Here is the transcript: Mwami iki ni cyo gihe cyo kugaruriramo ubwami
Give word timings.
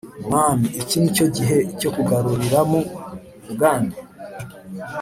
Mwami 0.25 0.67
iki 0.81 0.95
ni 0.99 1.09
cyo 1.15 1.25
gihe 1.35 1.57
cyo 1.79 1.89
kugaruriramo 1.95 2.79
ubwami 3.47 3.93